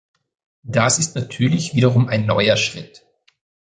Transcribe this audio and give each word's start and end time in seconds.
Das 0.63 0.97
ist 0.97 1.13
natürlich 1.15 1.75
wiederum 1.75 2.07
ein 2.07 2.25
neuer 2.25 2.57
Schritt. 2.57 3.05